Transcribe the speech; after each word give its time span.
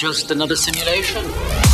just 0.00 0.30
another 0.30 0.56
simulation? 0.56 1.69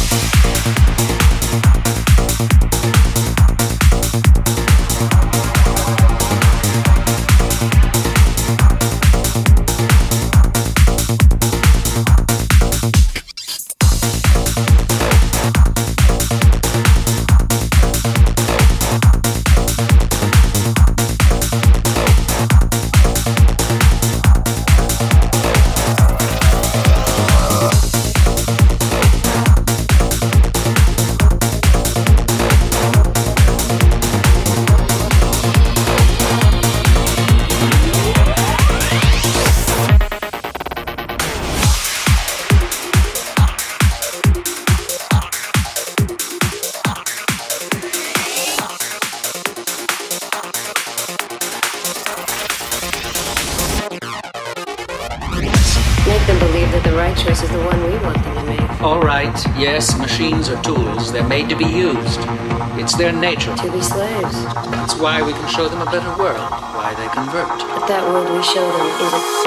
Their 62.96 63.12
nature. 63.12 63.54
To 63.56 63.70
be 63.70 63.82
slaves. 63.82 64.44
That's 64.72 64.94
why 64.96 65.22
we 65.22 65.32
can 65.32 65.48
show 65.48 65.68
them 65.68 65.82
a 65.82 65.86
better 65.86 66.08
world, 66.18 66.50
why 66.50 66.94
they 66.96 67.08
convert. 67.08 67.48
But 67.48 67.86
that 67.88 68.02
world 68.08 68.30
we 68.30 68.42
show 68.42 68.66
them 68.72 68.86
isn't 68.86 69.22
real. 69.22 69.45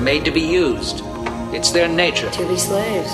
They're 0.00 0.14
made 0.14 0.24
to 0.24 0.30
be 0.30 0.40
used. 0.40 1.02
It's 1.52 1.72
their 1.72 1.86
nature. 1.86 2.30
To 2.30 2.48
be 2.48 2.56
slaves. 2.56 3.10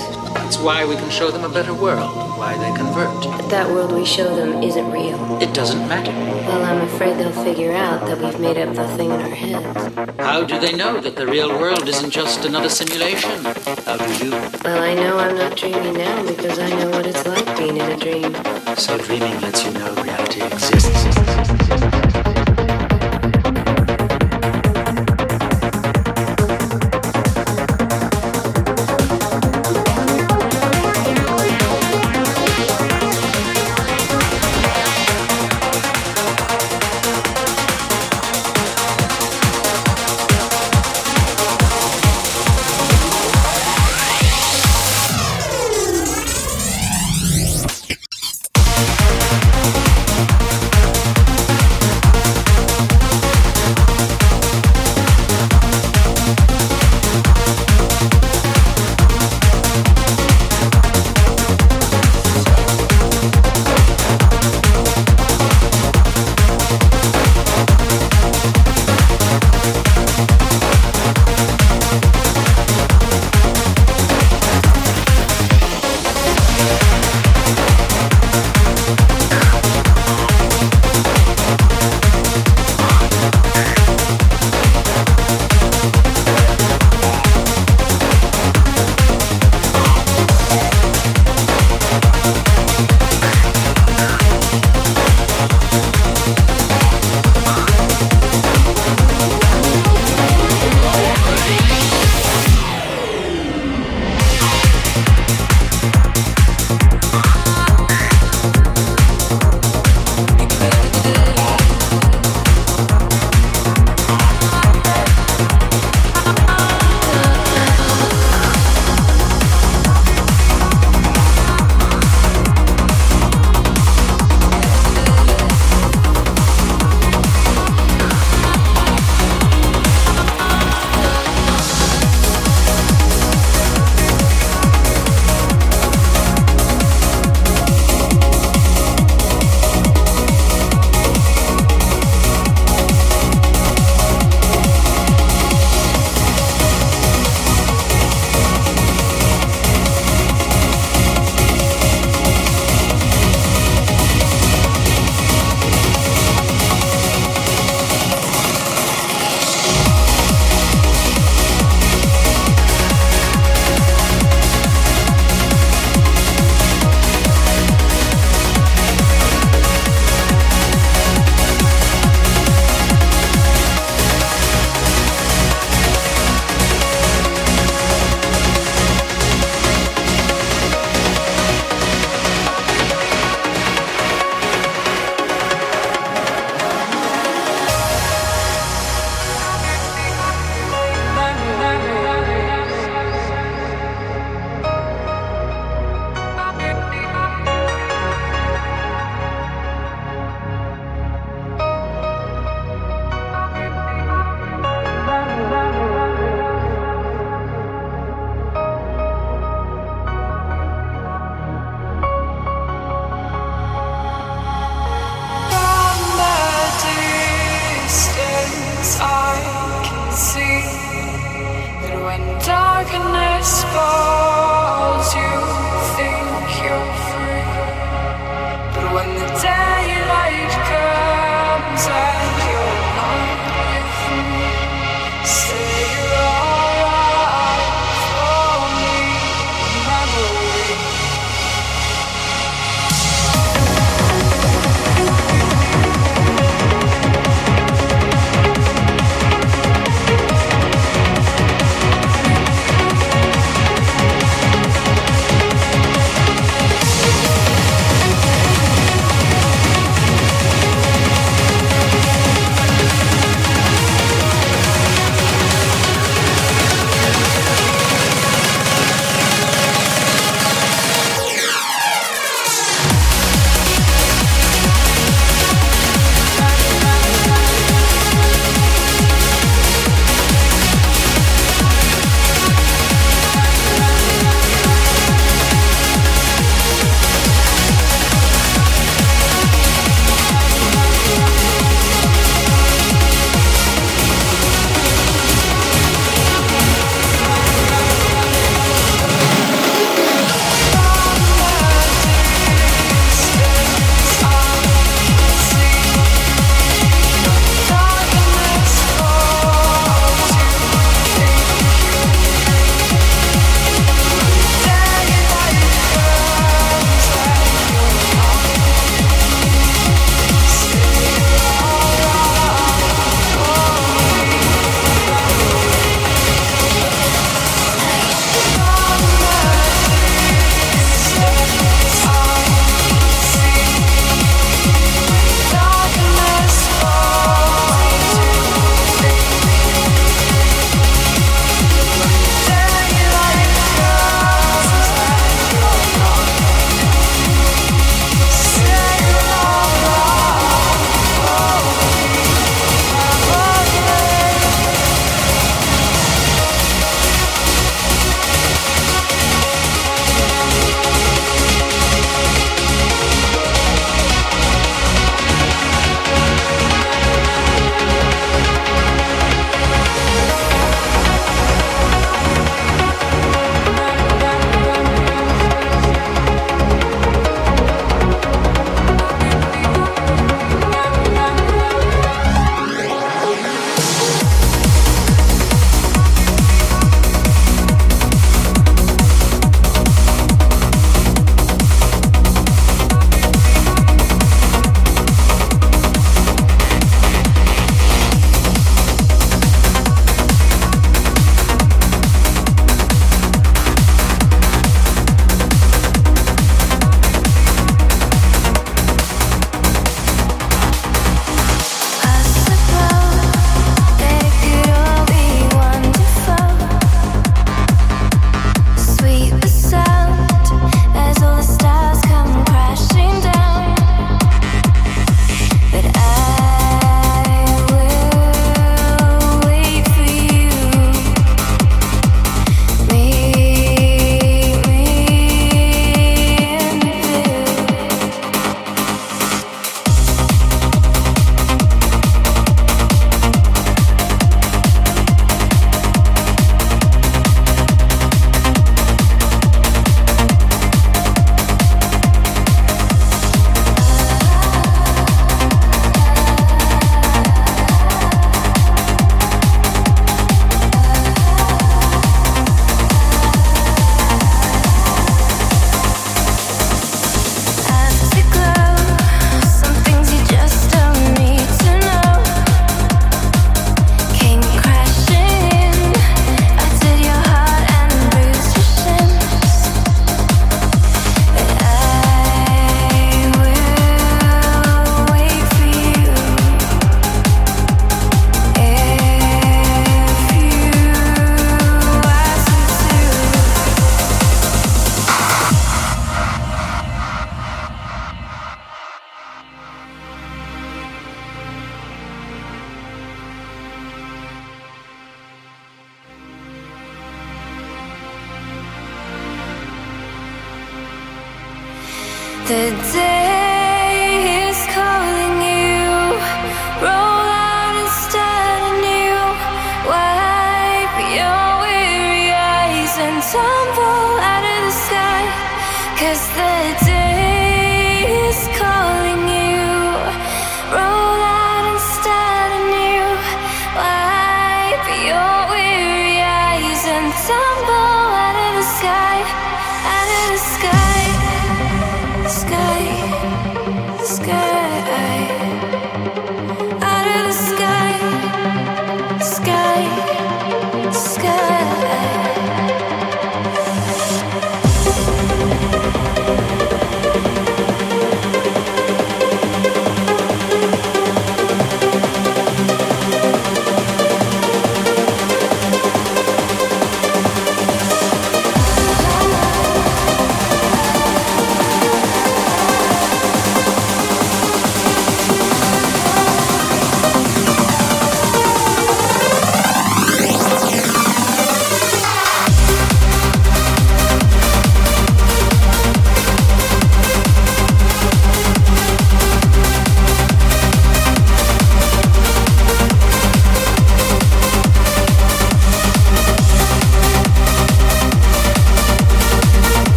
It's 0.47 0.57
why 0.57 0.85
we 0.85 0.95
can 0.95 1.09
show 1.09 1.29
them 1.29 1.43
a 1.43 1.49
better 1.49 1.73
world, 1.73 2.15
why 2.39 2.57
they 2.57 2.73
convert. 2.77 3.09
But 3.25 3.49
that 3.49 3.69
world 3.69 3.91
we 3.91 4.05
show 4.05 4.33
them 4.33 4.63
isn't 4.63 4.89
real. 4.89 5.19
It 5.41 5.53
doesn't 5.53 5.85
matter. 5.89 6.13
Well, 6.13 6.63
I'm 6.63 6.79
afraid 6.87 7.17
they'll 7.17 7.43
figure 7.43 7.73
out 7.73 8.07
that 8.07 8.19
we've 8.19 8.39
made 8.39 8.57
up 8.57 8.73
the 8.73 8.87
thing 8.95 9.11
in 9.11 9.19
our 9.19 9.27
heads. 9.27 10.15
How 10.17 10.45
do 10.45 10.57
they 10.61 10.71
know 10.71 11.01
that 11.01 11.17
the 11.17 11.27
real 11.27 11.49
world 11.59 11.89
isn't 11.89 12.11
just 12.11 12.45
another 12.45 12.69
simulation? 12.69 13.43
How 13.83 13.97
do 13.97 14.25
you? 14.25 14.31
Well, 14.63 14.81
I 14.81 14.95
know 14.95 15.17
I'm 15.17 15.35
not 15.35 15.57
dreaming 15.57 15.95
now 15.95 16.25
because 16.25 16.57
I 16.57 16.69
know 16.69 16.89
what 16.91 17.05
it's 17.05 17.27
like 17.27 17.57
being 17.57 17.75
in 17.75 17.91
a 17.91 17.97
dream. 17.97 18.33
So 18.77 18.97
dreaming 18.97 19.41
lets 19.41 19.65
you 19.65 19.73
know 19.73 19.93
reality 19.93 20.41
exists. 20.41 21.56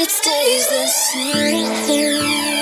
It 0.00 0.10
stays 0.10 0.68
the 0.68 0.86
same. 0.86 2.61